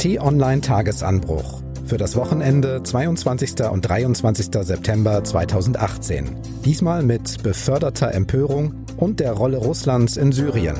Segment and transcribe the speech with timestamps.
[0.00, 3.62] T-Online Tagesanbruch für das Wochenende 22.
[3.70, 4.46] und 23.
[4.62, 6.36] September 2018.
[6.64, 10.74] Diesmal mit beförderter Empörung und der Rolle Russlands in Syrien.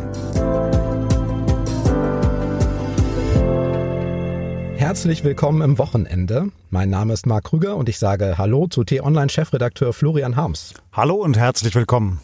[4.77, 6.47] Herzlich willkommen im Wochenende.
[6.71, 10.73] Mein Name ist Marc Krüger und ich sage Hallo zu T-Online-Chefredakteur Florian Harms.
[10.95, 12.21] Hallo und herzlich willkommen.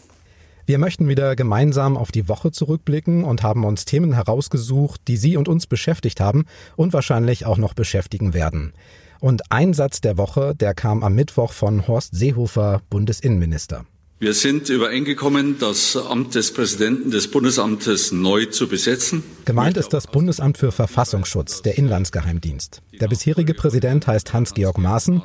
[0.67, 5.37] Wir möchten wieder gemeinsam auf die Woche zurückblicken und haben uns Themen herausgesucht, die Sie
[5.37, 6.43] und uns beschäftigt haben
[6.75, 8.73] und wahrscheinlich auch noch beschäftigen werden.
[9.21, 13.85] Und ein Satz der Woche, der kam am Mittwoch von Horst Seehofer, Bundesinnenminister.
[14.19, 19.23] Wir sind übereingekommen, das Amt des Präsidenten des Bundesamtes neu zu besetzen.
[19.45, 22.81] Gemeint ist das Bundesamt für Verfassungsschutz, der Inlandsgeheimdienst.
[22.99, 25.21] Der bisherige Präsident heißt Hans-Georg Maaßen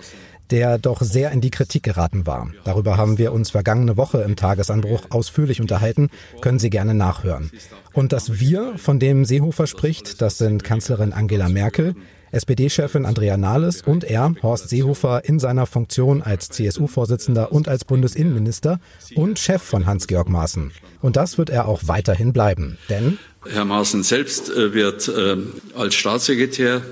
[0.50, 2.48] der doch sehr in die Kritik geraten war.
[2.64, 6.10] Darüber haben wir uns vergangene Woche im Tagesanbruch ausführlich unterhalten,
[6.40, 7.50] können Sie gerne nachhören.
[7.92, 11.94] Und das Wir, von dem Seehofer spricht, das sind Kanzlerin Angela Merkel,
[12.32, 18.80] SPD-Chefin Andrea Nahles und er, Horst Seehofer, in seiner Funktion als CSU-Vorsitzender und als Bundesinnenminister
[19.14, 20.72] und Chef von Hans-Georg Maaßen.
[21.02, 23.18] Und das wird er auch weiterhin bleiben, denn
[23.48, 25.36] Herr Maaßen selbst äh, wird äh,
[25.74, 26.82] als Staatssekretär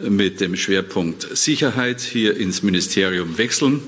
[0.00, 3.80] mit dem Schwerpunkt Sicherheit hier ins Ministerium wechseln.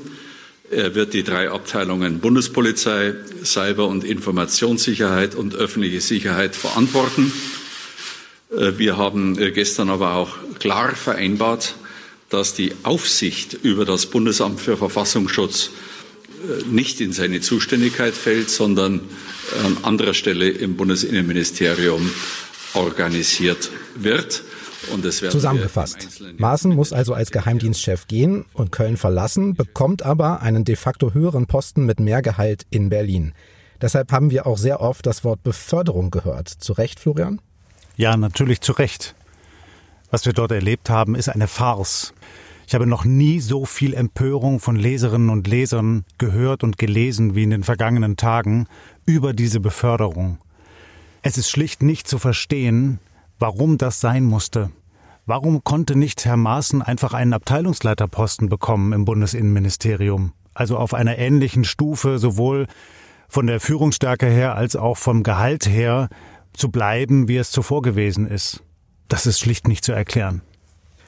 [0.71, 7.33] Er wird die drei Abteilungen Bundespolizei, Cyber- und Informationssicherheit und öffentliche Sicherheit verantworten.
[8.51, 11.75] Äh, wir haben äh, gestern aber auch klar vereinbart,
[12.31, 15.71] dass die Aufsicht über das Bundesamt für Verfassungsschutz
[16.43, 19.01] äh, nicht in seine Zuständigkeit fällt, sondern
[19.65, 22.11] an anderer Stelle im Bundesinnenministerium
[22.75, 24.43] organisiert wird.
[25.31, 26.23] Zusammengefasst.
[26.39, 31.47] Maaßen muss also als Geheimdienstchef gehen und Köln verlassen, bekommt aber einen de facto höheren
[31.47, 33.33] Posten mit mehr Gehalt in Berlin.
[33.81, 36.48] Deshalb haben wir auch sehr oft das Wort Beförderung gehört.
[36.48, 37.41] Zu Recht, Florian?
[37.97, 39.15] Ja, natürlich zu Recht.
[40.11, 42.15] Was wir dort erlebt haben, ist eine Farce.
[42.67, 47.44] Ich habe noch nie so viel Empörung von Leserinnen und Lesern gehört und gelesen wie
[47.44, 48.66] in den vergangenen Tagen
[49.05, 50.39] über diese Beförderung.
[51.22, 52.99] Es ist schlicht nicht zu verstehen,
[53.39, 54.71] warum das sein musste.
[55.28, 60.32] Warum konnte nicht Herr Maaßen einfach einen Abteilungsleiterposten bekommen im Bundesinnenministerium?
[60.54, 62.69] Also auf einer ähnlichen Stufe, sowohl
[63.26, 66.10] von der Führungsstärke her als auch vom Gehalt her
[66.53, 68.62] zu bleiben, wie es zuvor gewesen ist.
[69.09, 70.42] Das ist schlicht nicht zu erklären.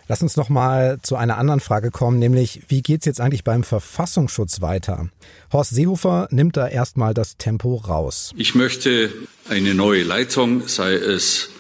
[0.09, 3.63] Lass uns noch mal zu einer anderen Frage kommen, nämlich wie geht's jetzt eigentlich beim
[3.63, 5.11] Verfassungsschutz weiter?
[5.53, 8.33] Horst Seehofer nimmt da erstmal das Tempo raus.
[8.37, 9.13] Ich möchte
[9.49, 11.51] eine neue Leitung, sei es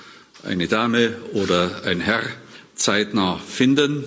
[0.43, 2.23] eine Dame oder ein Herr
[2.79, 4.05] zeitnah finden.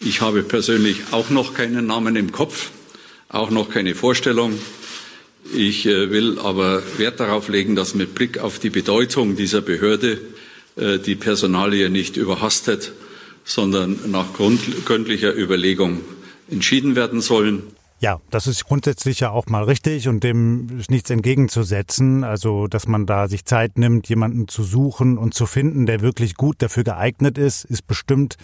[0.00, 2.70] Ich habe persönlich auch noch keinen Namen im Kopf,
[3.28, 4.58] auch noch keine Vorstellung.
[5.54, 10.20] Ich äh, will aber Wert darauf legen, dass mit Blick auf die Bedeutung dieser Behörde
[10.76, 12.92] äh, die Personalie nicht überhastet,
[13.44, 16.00] sondern nach gründlicher Überlegung
[16.50, 17.62] entschieden werden sollen.
[17.98, 22.24] Ja, das ist grundsätzlich ja auch mal richtig und dem ist nichts entgegenzusetzen.
[22.24, 26.34] Also, dass man da sich Zeit nimmt, jemanden zu suchen und zu finden, der wirklich
[26.34, 28.36] gut dafür geeignet ist, ist bestimmt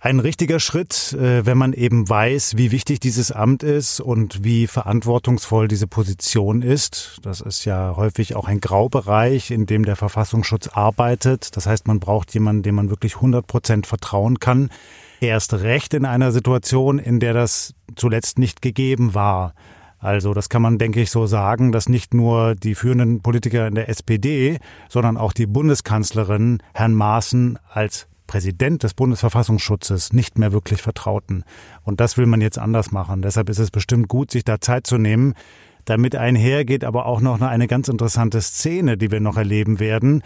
[0.00, 4.66] ein richtiger Schritt, äh, wenn man eben weiß, wie wichtig dieses Amt ist und wie
[4.66, 7.18] verantwortungsvoll diese Position ist.
[7.22, 11.56] Das ist ja häufig auch ein Graubereich, in dem der Verfassungsschutz arbeitet.
[11.56, 14.70] Das heißt, man braucht jemanden, dem man wirklich 100 Prozent vertrauen kann
[15.22, 19.54] erst recht in einer Situation, in der das zuletzt nicht gegeben war.
[19.98, 23.76] Also das kann man, denke ich, so sagen, dass nicht nur die führenden Politiker in
[23.76, 30.82] der SPD, sondern auch die Bundeskanzlerin Herrn Maaßen als Präsident des Bundesverfassungsschutzes nicht mehr wirklich
[30.82, 31.44] vertrauten.
[31.84, 33.22] Und das will man jetzt anders machen.
[33.22, 35.34] Deshalb ist es bestimmt gut, sich da Zeit zu nehmen.
[35.84, 40.22] Damit einhergeht aber auch noch eine ganz interessante Szene, die wir noch erleben werden.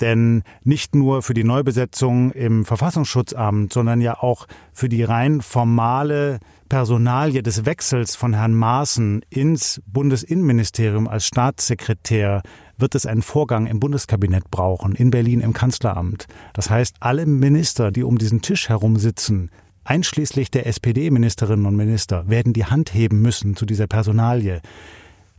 [0.00, 6.38] Denn nicht nur für die Neubesetzung im Verfassungsschutzamt, sondern ja auch für die rein formale
[6.68, 12.42] Personalie des Wechsels von Herrn Maaßen ins Bundesinnenministerium als Staatssekretär
[12.78, 16.26] wird es einen Vorgang im Bundeskabinett brauchen, in Berlin im Kanzleramt.
[16.54, 19.50] Das heißt, alle Minister, die um diesen Tisch herum sitzen,
[19.84, 24.60] einschließlich der SPD-Ministerinnen und Minister, werden die Hand heben müssen zu dieser Personalie.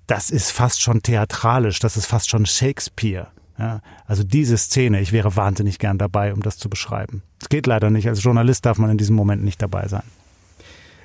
[0.07, 3.27] Das ist fast schon theatralisch, das ist fast schon Shakespeare.
[3.61, 7.21] Ja, also diese Szene, ich wäre wahnsinnig gern dabei, um das zu beschreiben.
[7.39, 8.07] Es geht leider nicht.
[8.07, 10.01] Als Journalist darf man in diesem Moment nicht dabei sein.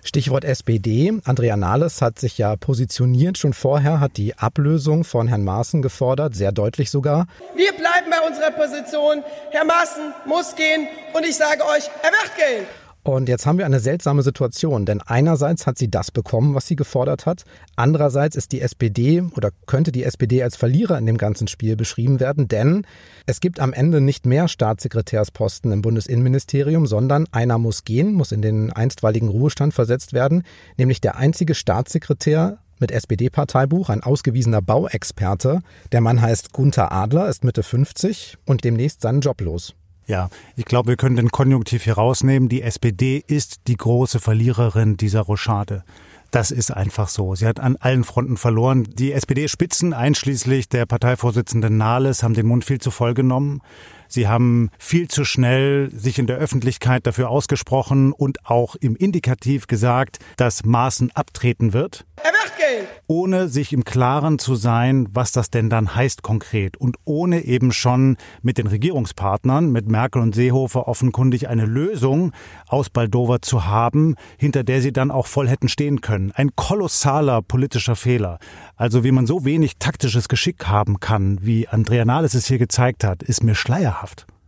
[0.02, 1.12] Stichwort SPD.
[1.24, 6.34] Andrea Nahles hat sich ja positioniert schon vorher, hat die Ablösung von Herrn Maaßen gefordert,
[6.34, 7.26] sehr deutlich sogar.
[7.54, 9.22] Wir bleiben bei unserer Position.
[9.50, 12.66] Herr Maaßen muss gehen und ich sage euch, er wird gehen.
[13.06, 16.74] Und jetzt haben wir eine seltsame Situation, denn einerseits hat sie das bekommen, was sie
[16.74, 17.44] gefordert hat,
[17.76, 22.18] andererseits ist die SPD oder könnte die SPD als Verlierer in dem ganzen Spiel beschrieben
[22.18, 22.84] werden, denn
[23.24, 28.42] es gibt am Ende nicht mehr Staatssekretärsposten im Bundesinnenministerium, sondern einer muss gehen, muss in
[28.42, 30.42] den einstweiligen Ruhestand versetzt werden,
[30.76, 35.60] nämlich der einzige Staatssekretär mit SPD-Parteibuch, ein ausgewiesener Bauexperte.
[35.92, 39.76] Der Mann heißt Gunther Adler, ist Mitte 50 und demnächst seinen Job los.
[40.06, 42.48] Ja, ich glaube, wir können den Konjunktiv hier rausnehmen.
[42.48, 45.82] Die SPD ist die große Verliererin dieser Rochade.
[46.30, 47.34] Das ist einfach so.
[47.34, 48.84] Sie hat an allen Fronten verloren.
[48.84, 53.62] Die SPD-Spitzen, einschließlich der Parteivorsitzenden Nahles, haben den Mund viel zu voll genommen.
[54.08, 59.66] Sie haben viel zu schnell sich in der Öffentlichkeit dafür ausgesprochen und auch im Indikativ
[59.66, 62.06] gesagt, dass Maaßen abtreten wird.
[62.16, 62.86] Er wird gehen!
[63.06, 67.72] Ohne sich im Klaren zu sein, was das denn dann heißt konkret und ohne eben
[67.72, 72.32] schon mit den Regierungspartnern, mit Merkel und Seehofer offenkundig eine Lösung
[72.68, 76.32] ausbaldowert zu haben, hinter der sie dann auch voll hätten stehen können.
[76.32, 78.38] Ein kolossaler politischer Fehler.
[78.76, 83.04] Also wie man so wenig taktisches Geschick haben kann, wie Andrea Nahles es hier gezeigt
[83.04, 83.95] hat, ist mir schleierhaft.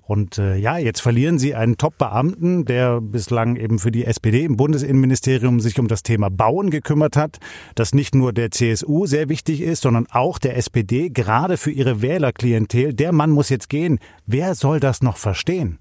[0.08, 4.56] Und äh, ja, jetzt verlieren sie einen Top-Beamten, der bislang eben für die SPD im
[4.56, 7.36] Bundesinnenministerium sich um das Thema Bauen gekümmert hat,
[7.74, 12.00] das nicht nur der CSU sehr wichtig ist, sondern auch der SPD, gerade für ihre
[12.00, 12.94] Wählerklientel.
[12.94, 13.98] Der Mann muss jetzt gehen.
[14.24, 15.78] Wer soll das noch verstehen?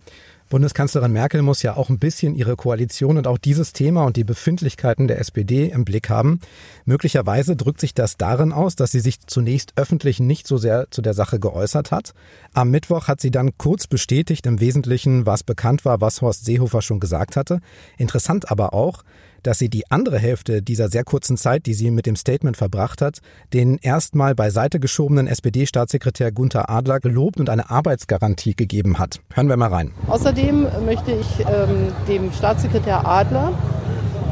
[0.49, 4.23] Bundeskanzlerin Merkel muss ja auch ein bisschen ihre Koalition und auch dieses Thema und die
[4.23, 6.39] Befindlichkeiten der SPD im Blick haben.
[6.85, 11.01] Möglicherweise drückt sich das darin aus, dass sie sich zunächst öffentlich nicht so sehr zu
[11.01, 12.13] der Sache geäußert hat.
[12.53, 16.81] Am Mittwoch hat sie dann kurz bestätigt im Wesentlichen, was bekannt war, was Horst Seehofer
[16.81, 17.59] schon gesagt hatte.
[17.97, 19.03] Interessant aber auch,
[19.43, 23.01] dass sie die andere Hälfte dieser sehr kurzen Zeit, die sie mit dem Statement verbracht
[23.01, 23.19] hat,
[23.53, 29.19] den erstmal beiseite geschobenen SPD-Staatssekretär Gunther Adler gelobt und eine Arbeitsgarantie gegeben hat.
[29.33, 29.91] Hören wir mal rein.
[30.07, 33.53] Außerdem möchte ich ähm, dem Staatssekretär Adler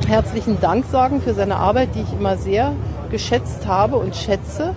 [0.07, 2.73] herzlichen Dank sagen für seine Arbeit, die ich immer sehr
[3.09, 4.75] geschätzt habe und schätze.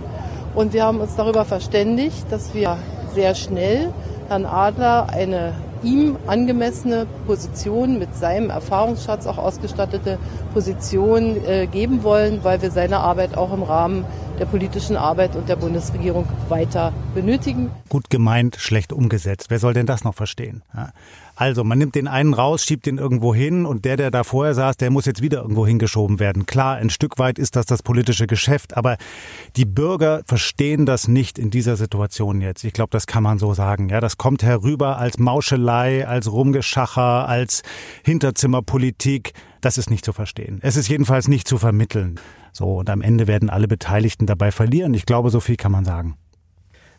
[0.54, 2.78] Und wir haben uns darüber verständigt, dass wir
[3.14, 3.92] sehr schnell
[4.28, 10.18] Herrn Adler eine ihm angemessene Position, mit seinem Erfahrungsschatz auch ausgestattete
[10.52, 14.04] Position äh, geben wollen, weil wir seine Arbeit auch im Rahmen
[14.38, 17.70] der politischen Arbeit und der Bundesregierung weiter benötigen.
[17.88, 19.46] Gut gemeint, schlecht umgesetzt.
[19.48, 20.62] Wer soll denn das noch verstehen?
[20.74, 20.92] Ja.
[21.34, 24.54] Also, man nimmt den einen raus, schiebt den irgendwo hin und der, der da vorher
[24.54, 26.46] saß, der muss jetzt wieder irgendwo hingeschoben werden.
[26.46, 28.96] Klar, ein Stück weit ist das das politische Geschäft, aber
[29.54, 32.64] die Bürger verstehen das nicht in dieser Situation jetzt.
[32.64, 33.88] Ich glaube, das kann man so sagen.
[33.88, 37.62] Ja, das kommt herüber als Mauschelei, als Rumgeschacher, als
[38.04, 39.32] Hinterzimmerpolitik.
[39.60, 40.58] Das ist nicht zu verstehen.
[40.62, 42.18] Es ist jedenfalls nicht zu vermitteln.
[42.52, 44.94] So, und am Ende werden alle Beteiligten dabei verlieren.
[44.94, 46.16] Ich glaube, so viel kann man sagen.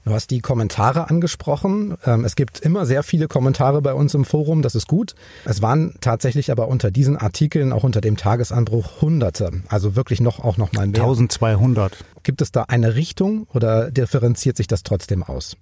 [0.05, 1.97] Du hast die Kommentare angesprochen.
[2.05, 5.13] Ähm, es gibt immer sehr viele Kommentare bei uns im Forum, das ist gut.
[5.45, 9.51] Es waren tatsächlich aber unter diesen Artikeln, auch unter dem Tagesanbruch, Hunderte.
[9.67, 11.01] Also wirklich noch auch noch mal mehr.
[11.01, 12.05] 1200.
[12.23, 15.57] Gibt es da eine Richtung oder differenziert sich das trotzdem aus?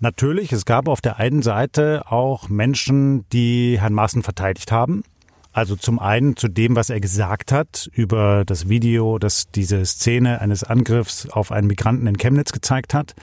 [0.00, 5.02] Natürlich, es gab auf der einen Seite auch Menschen, die Herrn Maaßen verteidigt haben.
[5.58, 10.40] Also zum einen zu dem, was er gesagt hat über das Video, das diese Szene
[10.40, 13.16] eines Angriffs auf einen Migranten in Chemnitz gezeigt hat.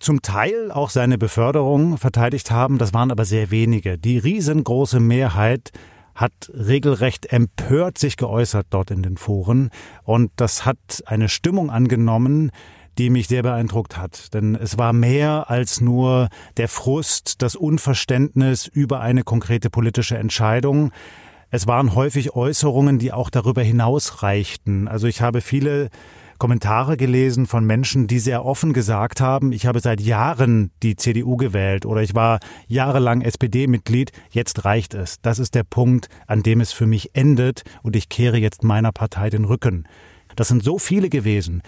[0.00, 2.78] Zum Teil auch seine Beförderung verteidigt haben.
[2.78, 3.98] Das waren aber sehr wenige.
[3.98, 5.70] Die riesengroße Mehrheit
[6.14, 9.68] hat regelrecht empört sich geäußert dort in den Foren.
[10.02, 12.52] Und das hat eine Stimmung angenommen,
[12.96, 14.32] die mich sehr beeindruckt hat.
[14.32, 20.90] Denn es war mehr als nur der Frust, das Unverständnis über eine konkrete politische Entscheidung.
[21.54, 24.88] Es waren häufig Äußerungen, die auch darüber hinausreichten.
[24.88, 25.90] Also ich habe viele
[26.38, 31.36] Kommentare gelesen von Menschen, die sehr offen gesagt haben, ich habe seit Jahren die CDU
[31.36, 35.20] gewählt oder ich war jahrelang SPD-Mitglied, jetzt reicht es.
[35.20, 38.90] Das ist der Punkt, an dem es für mich endet und ich kehre jetzt meiner
[38.90, 39.86] Partei den Rücken.
[40.36, 41.60] Das sind so viele gewesen.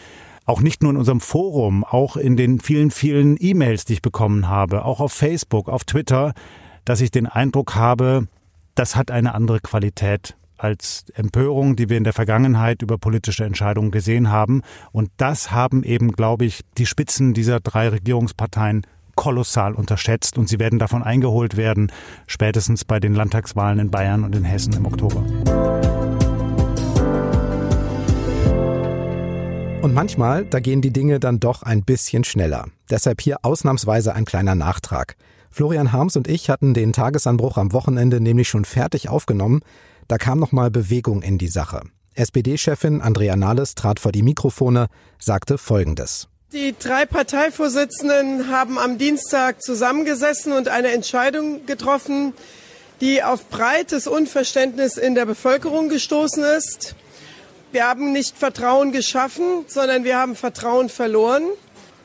[0.47, 4.49] Auch nicht nur in unserem Forum, auch in den vielen, vielen E-Mails, die ich bekommen
[4.49, 6.33] habe, auch auf Facebook, auf Twitter,
[6.87, 8.29] dass ich den Eindruck habe,
[8.75, 13.91] das hat eine andere Qualität als Empörung, die wir in der Vergangenheit über politische Entscheidungen
[13.91, 14.63] gesehen haben.
[14.93, 20.59] Und das haben eben, glaube ich, die Spitzen dieser drei Regierungsparteien kolossal unterschätzt und sie
[20.59, 21.93] werden davon eingeholt werden,
[22.27, 25.25] spätestens bei den Landtagswahlen in Bayern und in Hessen im Oktober.
[29.83, 32.67] Und manchmal, da gehen die Dinge dann doch ein bisschen schneller.
[32.91, 35.15] Deshalb hier ausnahmsweise ein kleiner Nachtrag.
[35.55, 39.61] Florian Harms und ich hatten den Tagesanbruch am Wochenende nämlich schon fertig aufgenommen.
[40.09, 41.83] Da kam nochmal Bewegung in die Sache.
[42.15, 44.89] SPD-Chefin Andrea Nahles trat vor die Mikrofone,
[45.21, 46.27] sagte Folgendes.
[46.53, 52.33] Die drei Parteivorsitzenden haben am Dienstag zusammengesessen und eine Entscheidung getroffen,
[53.01, 56.97] die auf breites Unverständnis in der Bevölkerung gestoßen ist.
[57.71, 61.45] Wir haben nicht Vertrauen geschaffen, sondern wir haben Vertrauen verloren.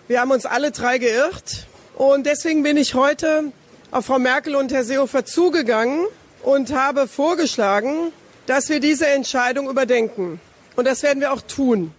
[0.08, 1.66] Wir haben uns alle drei geirrt.
[2.00, 3.52] Und deswegen bin ich heute
[3.92, 6.06] auf Frau Merkel und Herr Seehofer zugegangen
[6.44, 8.14] und habe vorgeschlagen,
[8.46, 10.40] dass wir diese Entscheidung überdenken.
[10.78, 11.92] Und das werden wir auch tun.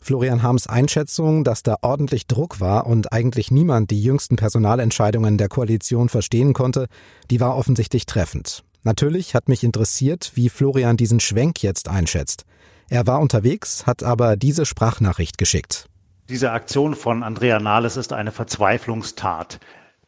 [0.00, 5.50] Florian Harms Einschätzung, dass da ordentlich Druck war und eigentlich niemand die jüngsten Personalentscheidungen der
[5.50, 6.86] Koalition verstehen konnte,
[7.30, 8.64] die war offensichtlich treffend.
[8.82, 12.46] Natürlich hat mich interessiert, wie Florian diesen Schwenk jetzt einschätzt.
[12.88, 15.90] Er war unterwegs, hat aber diese Sprachnachricht geschickt.
[16.30, 19.60] Diese Aktion von Andrea Nahles ist eine Verzweiflungstat.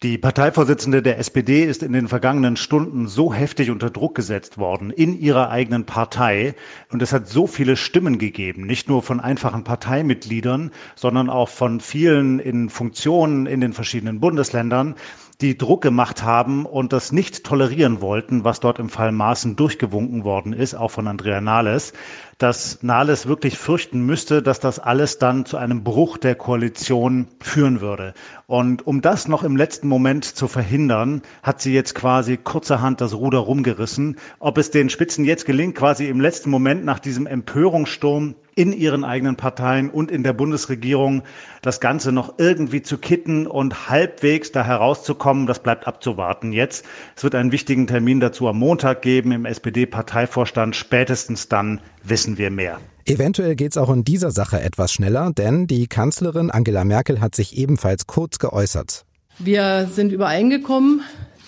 [0.03, 4.91] Die Parteivorsitzende der SPD ist in den vergangenen Stunden so heftig unter Druck gesetzt worden
[4.91, 6.55] in ihrer eigenen Partei.
[6.91, 11.81] Und es hat so viele Stimmen gegeben, nicht nur von einfachen Parteimitgliedern, sondern auch von
[11.81, 14.95] vielen in Funktionen in den verschiedenen Bundesländern,
[15.41, 20.25] die Druck gemacht haben und das nicht tolerieren wollten, was dort im Fall Maaßen durchgewunken
[20.25, 21.93] worden ist, auch von Andrea Nahles,
[22.39, 27.83] dass Nahles wirklich fürchten müsste, dass das alles dann zu einem Bruch der Koalition führen
[27.83, 28.15] würde.
[28.47, 33.15] Und um das noch im letzten Moment zu verhindern, hat sie jetzt quasi kurzerhand das
[33.15, 34.17] Ruder rumgerissen.
[34.39, 39.05] Ob es den Spitzen jetzt gelingt, quasi im letzten Moment nach diesem Empörungssturm in ihren
[39.05, 41.23] eigenen Parteien und in der Bundesregierung
[41.61, 46.85] das Ganze noch irgendwie zu kitten und halbwegs da herauszukommen, das bleibt abzuwarten jetzt.
[47.15, 50.75] Es wird einen wichtigen Termin dazu am Montag geben im SPD-Parteivorstand.
[50.75, 52.81] Spätestens dann wissen wir mehr.
[53.05, 57.37] Eventuell geht es auch in dieser Sache etwas schneller, denn die Kanzlerin Angela Merkel hat
[57.37, 59.05] sich ebenfalls kurz geäußert.
[59.39, 61.03] Wir sind übereingekommen,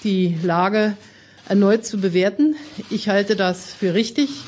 [0.05, 0.95] die Lage
[1.49, 2.55] erneut zu bewerten.
[2.91, 4.45] Ich halte das für richtig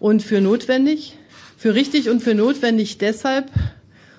[0.00, 1.18] und für notwendig.
[1.58, 3.50] Für richtig und für notwendig deshalb,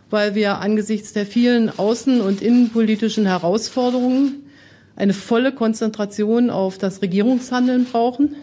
[0.10, 4.44] weil wir angesichts der vielen außen- und innenpolitischen Herausforderungen
[4.98, 8.36] eine volle Konzentration auf das Regierungshandeln brauchen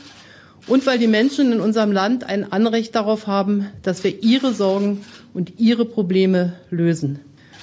[0.66, 5.04] und weil die Menschen in unserem Land ein Anrecht darauf haben, dass wir ihre Sorgen
[5.34, 7.18] und ihre Probleme lösen.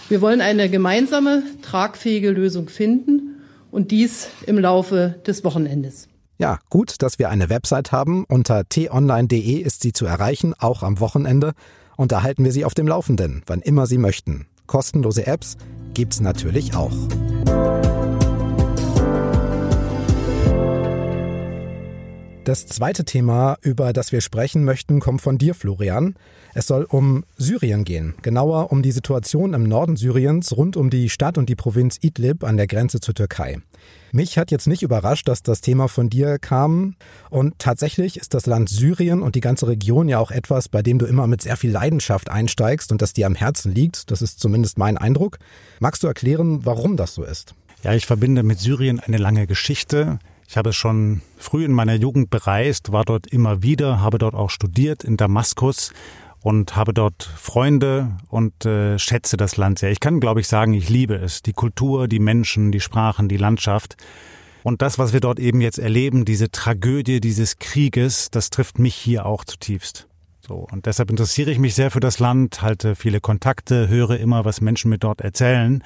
[0.10, 6.10] Wir wollen eine gemeinsame, tragfähige Lösung finden und dies im Laufe des Wochenendes.
[6.44, 8.26] Ja, gut, dass wir eine Website haben.
[8.26, 11.54] Unter t-online.de ist sie zu erreichen, auch am Wochenende.
[11.96, 14.46] Und da halten wir Sie auf dem Laufenden, wann immer Sie möchten.
[14.68, 15.56] Kostenlose Apps
[15.94, 16.92] gibt's natürlich auch.
[22.44, 26.16] Das zweite Thema, über das wir sprechen möchten, kommt von dir, Florian.
[26.54, 31.10] Es soll um Syrien gehen, genauer um die Situation im Norden Syriens rund um die
[31.10, 33.60] Stadt und die Provinz Idlib an der Grenze zur Türkei.
[34.12, 36.96] Mich hat jetzt nicht überrascht, dass das Thema von dir kam.
[37.30, 41.00] Und tatsächlich ist das Land Syrien und die ganze Region ja auch etwas, bei dem
[41.00, 44.12] du immer mit sehr viel Leidenschaft einsteigst und das dir am Herzen liegt.
[44.12, 45.40] Das ist zumindest mein Eindruck.
[45.80, 47.56] Magst du erklären, warum das so ist?
[47.84, 50.20] Ja, ich verbinde mit Syrien eine lange Geschichte.
[50.48, 54.36] Ich habe es schon früh in meiner Jugend bereist, war dort immer wieder, habe dort
[54.36, 55.92] auch studiert in Damaskus
[56.42, 59.92] und habe dort Freunde und äh, schätze das Land sehr.
[59.92, 61.42] Ich kann, glaube ich, sagen, ich liebe es.
[61.42, 63.96] Die Kultur, die Menschen, die Sprachen, die Landschaft.
[64.62, 68.96] Und das, was wir dort eben jetzt erleben, diese Tragödie dieses Krieges, das trifft mich
[68.96, 70.08] hier auch zutiefst.
[70.46, 74.44] So, und deshalb interessiere ich mich sehr für das Land, halte viele Kontakte, höre immer,
[74.44, 75.82] was Menschen mir dort erzählen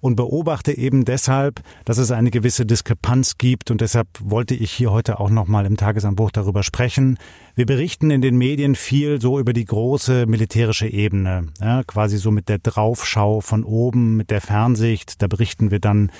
[0.00, 4.90] und beobachte eben deshalb, dass es eine gewisse Diskrepanz gibt und deshalb wollte ich hier
[4.90, 7.18] heute auch nochmal im Tagesanbruch darüber sprechen.
[7.54, 12.32] Wir berichten in den Medien viel so über die große militärische Ebene, ja, quasi so
[12.32, 16.10] mit der Draufschau von oben, mit der Fernsicht, da berichten wir dann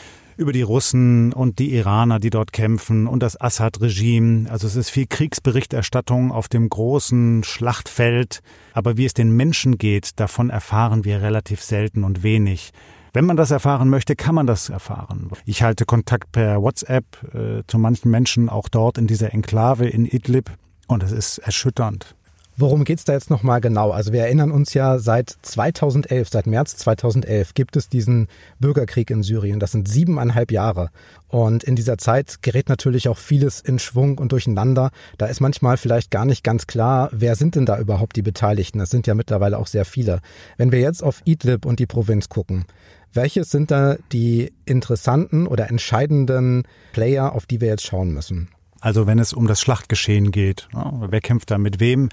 [0.41, 4.51] über die Russen und die Iraner, die dort kämpfen und das Assad-Regime.
[4.51, 8.41] Also es ist viel Kriegsberichterstattung auf dem großen Schlachtfeld.
[8.73, 12.73] Aber wie es den Menschen geht, davon erfahren wir relativ selten und wenig.
[13.13, 15.31] Wenn man das erfahren möchte, kann man das erfahren.
[15.45, 17.05] Ich halte Kontakt per WhatsApp
[17.35, 20.51] äh, zu manchen Menschen auch dort in dieser Enklave in Idlib
[20.87, 22.17] und es ist erschütternd.
[22.61, 23.91] Worum geht's da jetzt nochmal genau?
[23.91, 29.23] Also wir erinnern uns ja, seit 2011, seit März 2011 gibt es diesen Bürgerkrieg in
[29.23, 29.61] Syrien.
[29.61, 30.91] Das sind siebeneinhalb Jahre.
[31.29, 34.91] Und in dieser Zeit gerät natürlich auch vieles in Schwung und durcheinander.
[35.17, 38.79] Da ist manchmal vielleicht gar nicht ganz klar, wer sind denn da überhaupt die Beteiligten?
[38.79, 40.21] Das sind ja mittlerweile auch sehr viele.
[40.59, 42.67] Wenn wir jetzt auf Idlib und die Provinz gucken,
[43.15, 48.51] welche sind da die interessanten oder entscheidenden Player, auf die wir jetzt schauen müssen?
[48.81, 52.09] Also wenn es um das Schlachtgeschehen geht, wer kämpft da mit wem?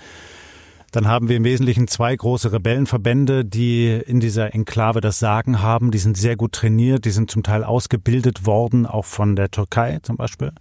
[0.92, 5.92] Dann haben wir im Wesentlichen zwei große Rebellenverbände, die in dieser Enklave das Sagen haben.
[5.92, 10.00] Die sind sehr gut trainiert, die sind zum Teil ausgebildet worden, auch von der Türkei
[10.02, 10.52] zum Beispiel.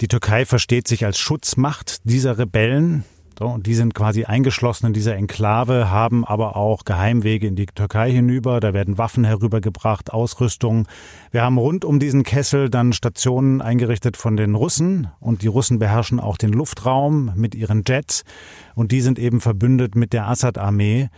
[0.00, 3.04] Die Türkei versteht sich als Schutzmacht dieser Rebellen.
[3.40, 7.64] So, und die sind quasi eingeschlossen in dieser Enklave, haben aber auch Geheimwege in die
[7.64, 8.60] Türkei hinüber.
[8.60, 10.86] Da werden Waffen herübergebracht, Ausrüstung.
[11.30, 15.08] Wir haben rund um diesen Kessel dann Stationen eingerichtet von den Russen.
[15.20, 18.24] Und die Russen beherrschen auch den Luftraum mit ihren Jets.
[18.74, 21.08] Und die sind eben verbündet mit der Assad-Armee.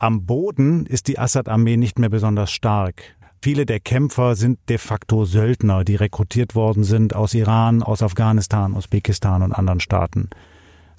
[0.00, 3.14] Am Boden ist die Assad-Armee nicht mehr besonders stark.
[3.42, 8.74] Viele der Kämpfer sind de facto Söldner, die rekrutiert worden sind aus Iran, aus Afghanistan,
[8.74, 10.30] Usbekistan und anderen Staaten.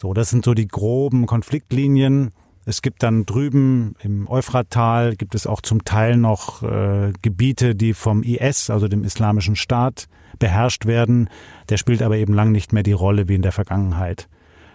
[0.01, 2.31] So, das sind so die groben Konfliktlinien.
[2.65, 7.93] Es gibt dann drüben im Euphrattal gibt es auch zum Teil noch äh, Gebiete, die
[7.93, 10.07] vom IS, also dem Islamischen Staat,
[10.39, 11.29] beherrscht werden.
[11.69, 14.27] Der spielt aber eben lang nicht mehr die Rolle wie in der Vergangenheit.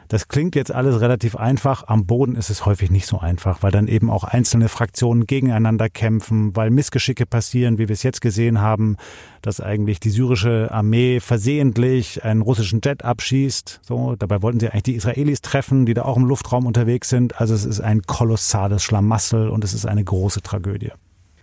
[0.09, 1.85] Das klingt jetzt alles relativ einfach.
[1.87, 5.89] Am Boden ist es häufig nicht so einfach, weil dann eben auch einzelne Fraktionen gegeneinander
[5.89, 8.97] kämpfen, weil Missgeschicke passieren, wie wir es jetzt gesehen haben,
[9.43, 13.81] dass eigentlich die syrische Armee versehentlich einen russischen Jet abschießt.
[13.83, 17.41] So, dabei wollten sie eigentlich die Israelis treffen, die da auch im Luftraum unterwegs sind.
[17.41, 20.93] Also es ist ein kolossales Schlamassel und es ist eine große Tragödie.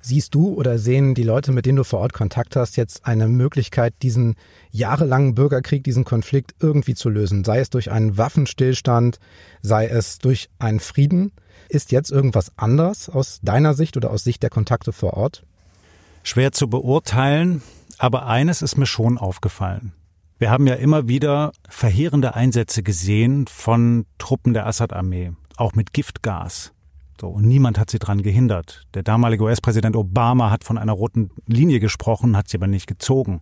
[0.06, 3.30] Siehst du oder sehen die Leute, mit denen du vor Ort Kontakt hast, jetzt eine
[3.30, 4.36] Möglichkeit, diesen
[4.70, 7.46] jahrelangen Bürgerkrieg, diesen Konflikt irgendwie zu lösen?
[7.46, 9.20] Sei es durch einen Waffenstillstand,
[9.62, 11.32] sei es durch einen Frieden?
[11.70, 15.46] Ist jetzt irgendwas anders aus deiner Sicht oder aus Sicht der Kontakte vor Ort?
[16.22, 17.64] Schwer zu beurteilen,
[17.98, 19.94] aber eines ist mir schon aufgefallen.
[20.38, 26.74] Wir haben ja immer wieder verheerende Einsätze gesehen von Truppen der Assad-Armee, auch mit Giftgas.
[27.24, 28.86] So, und niemand hat sie daran gehindert.
[28.96, 33.40] Der damalige US-Präsident Obama hat von einer roten Linie gesprochen, hat sie aber nicht gezogen.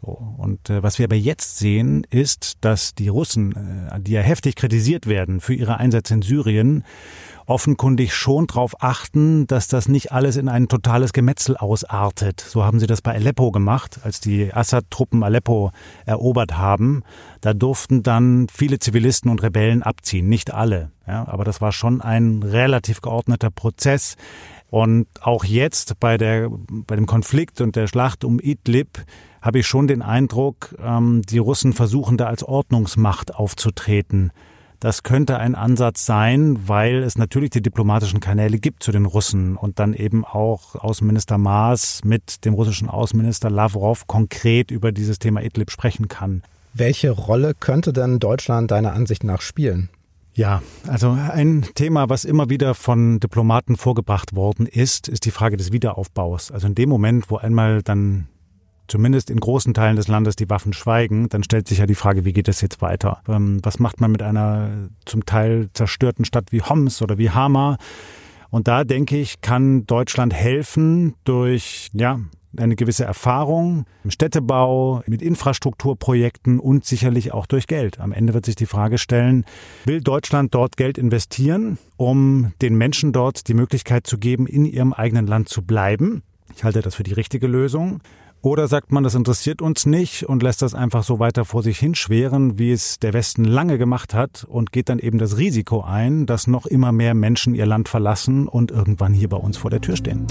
[0.00, 4.20] So, und äh, was wir aber jetzt sehen, ist, dass die Russen, äh, die ja
[4.20, 6.84] heftig kritisiert werden für ihre Einsätze in Syrien,
[7.46, 12.40] offenkundig schon darauf achten, dass das nicht alles in ein totales Gemetzel ausartet.
[12.40, 15.70] So haben sie das bei Aleppo gemacht, als die Assad-Truppen Aleppo
[16.04, 17.02] erobert haben.
[17.40, 20.90] Da durften dann viele Zivilisten und Rebellen abziehen, nicht alle.
[21.06, 24.16] Ja, aber das war schon ein relativ geordneter Prozess.
[24.70, 29.04] Und auch jetzt bei, der, bei dem Konflikt und der Schlacht um Idlib
[29.40, 34.32] habe ich schon den Eindruck, ähm, die Russen versuchen da als Ordnungsmacht aufzutreten.
[34.80, 39.56] Das könnte ein Ansatz sein, weil es natürlich die diplomatischen Kanäle gibt zu den Russen
[39.56, 45.42] und dann eben auch Außenminister Maas mit dem russischen Außenminister Lavrov konkret über dieses Thema
[45.42, 46.42] Idlib sprechen kann.
[46.74, 49.88] Welche Rolle könnte denn Deutschland deiner Ansicht nach spielen?
[50.36, 55.56] Ja, also ein Thema, was immer wieder von Diplomaten vorgebracht worden ist, ist die Frage
[55.56, 56.52] des Wiederaufbaus.
[56.52, 58.28] Also in dem Moment, wo einmal dann
[58.86, 62.26] zumindest in großen Teilen des Landes die Waffen schweigen, dann stellt sich ja die Frage,
[62.26, 63.22] wie geht es jetzt weiter?
[63.26, 67.78] Ähm, was macht man mit einer zum Teil zerstörten Stadt wie Homs oder wie Hama?
[68.50, 72.20] Und da denke ich, kann Deutschland helfen durch, ja,
[72.56, 78.00] eine gewisse Erfahrung im Städtebau, mit Infrastrukturprojekten und sicherlich auch durch Geld.
[78.00, 79.44] Am Ende wird sich die Frage stellen,
[79.84, 84.92] will Deutschland dort Geld investieren, um den Menschen dort die Möglichkeit zu geben, in ihrem
[84.92, 86.22] eigenen Land zu bleiben?
[86.54, 88.00] Ich halte das für die richtige Lösung.
[88.42, 91.78] Oder sagt man, das interessiert uns nicht und lässt das einfach so weiter vor sich
[91.78, 96.26] hinschweren, wie es der Westen lange gemacht hat und geht dann eben das Risiko ein,
[96.26, 99.80] dass noch immer mehr Menschen ihr Land verlassen und irgendwann hier bei uns vor der
[99.80, 100.26] Tür stehen.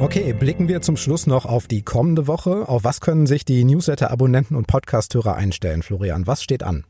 [0.00, 2.66] Okay, blicken wir zum Schluss noch auf die kommende Woche.
[2.70, 6.26] Auf was können sich die Newsletter-Abonnenten und Podcast-Hörer einstellen, Florian?
[6.26, 6.84] Was steht an?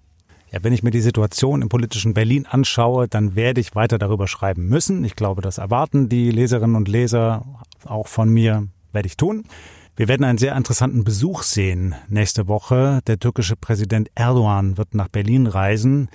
[0.52, 4.28] Ja, wenn ich mir die Situation im politischen Berlin anschaue, dann werde ich weiter darüber
[4.28, 5.02] schreiben müssen.
[5.02, 7.44] Ich glaube, das erwarten die Leserinnen und Leser
[7.84, 9.42] auch von mir, werde ich tun.
[9.96, 13.00] Wir werden einen sehr interessanten Besuch sehen nächste Woche.
[13.08, 16.10] Der türkische Präsident Erdogan wird nach Berlin reisen.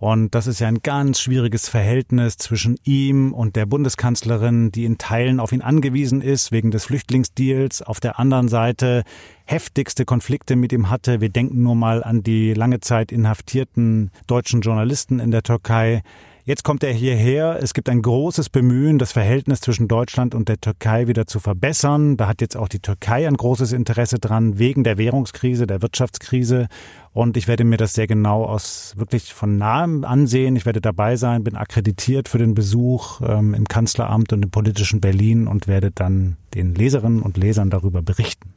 [0.00, 4.96] Und das ist ja ein ganz schwieriges Verhältnis zwischen ihm und der Bundeskanzlerin, die in
[4.96, 7.82] Teilen auf ihn angewiesen ist wegen des Flüchtlingsdeals.
[7.82, 9.04] Auf der anderen Seite
[9.44, 11.20] heftigste Konflikte mit ihm hatte.
[11.20, 16.02] Wir denken nur mal an die lange Zeit inhaftierten deutschen Journalisten in der Türkei.
[16.50, 17.60] Jetzt kommt er hierher.
[17.62, 22.16] Es gibt ein großes Bemühen, das Verhältnis zwischen Deutschland und der Türkei wieder zu verbessern.
[22.16, 26.66] Da hat jetzt auch die Türkei ein großes Interesse dran, wegen der Währungskrise, der Wirtschaftskrise.
[27.12, 30.56] Und ich werde mir das sehr genau aus wirklich von nahem ansehen.
[30.56, 35.00] Ich werde dabei sein, bin akkreditiert für den Besuch ähm, im Kanzleramt und im politischen
[35.00, 38.54] Berlin und werde dann den Leserinnen und Lesern darüber berichten.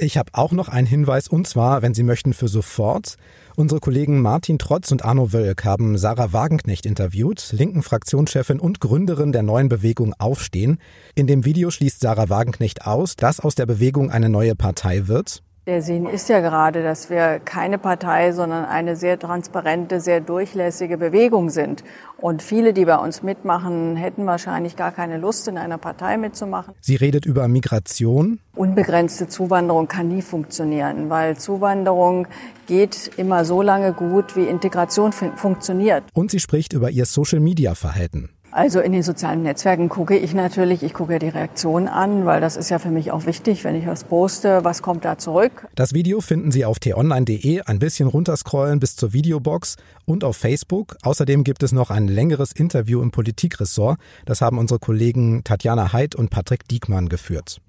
[0.00, 3.16] Ich habe auch noch einen Hinweis und zwar, wenn Sie möchten, für sofort.
[3.56, 9.32] Unsere Kollegen Martin Trotz und Arno Wölk haben Sarah Wagenknecht interviewt, linken Fraktionschefin und Gründerin
[9.32, 10.78] der neuen Bewegung Aufstehen.
[11.16, 15.42] In dem Video schließt Sarah Wagenknecht aus, dass aus der Bewegung eine neue Partei wird.
[15.68, 20.96] Der Sinn ist ja gerade, dass wir keine Partei, sondern eine sehr transparente, sehr durchlässige
[20.96, 21.84] Bewegung sind.
[22.16, 26.72] Und viele, die bei uns mitmachen, hätten wahrscheinlich gar keine Lust, in einer Partei mitzumachen.
[26.80, 28.40] Sie redet über Migration.
[28.54, 32.28] Unbegrenzte Zuwanderung kann nie funktionieren, weil Zuwanderung
[32.66, 36.02] geht immer so lange gut, wie Integration fun funktioniert.
[36.14, 38.30] Und sie spricht über ihr Social-Media-Verhalten.
[38.50, 42.56] Also in den sozialen Netzwerken gucke ich natürlich, ich gucke die Reaktion an, weil das
[42.56, 45.68] ist ja für mich auch wichtig, wenn ich was poste, was kommt da zurück.
[45.74, 50.96] Das Video finden Sie auf t-online.de, ein bisschen runterscrollen bis zur Videobox und auf Facebook.
[51.02, 53.98] Außerdem gibt es noch ein längeres Interview im Politikressort.
[54.24, 57.60] Das haben unsere Kollegen Tatjana Heid und Patrick Diekmann geführt.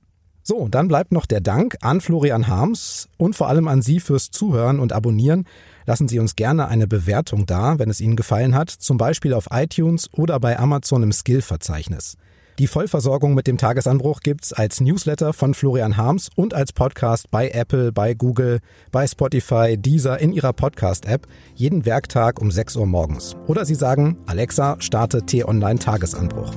[0.50, 4.32] So, dann bleibt noch der Dank an Florian Harms und vor allem an Sie fürs
[4.32, 5.46] Zuhören und Abonnieren.
[5.86, 9.50] Lassen Sie uns gerne eine Bewertung da, wenn es Ihnen gefallen hat, zum Beispiel auf
[9.52, 12.18] iTunes oder bei Amazon im Skill-Verzeichnis.
[12.58, 17.52] Die Vollversorgung mit dem Tagesanbruch gibt's als Newsletter von Florian Harms und als Podcast bei
[17.52, 18.58] Apple, bei Google,
[18.92, 23.36] bei Spotify, Deezer in Ihrer Podcast-App jeden Werktag um 6 Uhr morgens.
[23.46, 26.56] Oder Sie sagen, Alexa, starte T-Online Tagesanbruch.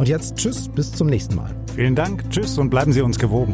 [0.00, 1.54] Und jetzt tschüss, bis zum nächsten Mal.
[1.74, 3.52] Vielen Dank, tschüss und bleiben Sie uns gewogen.